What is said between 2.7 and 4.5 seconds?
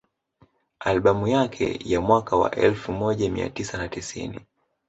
moja mia tisa na tisini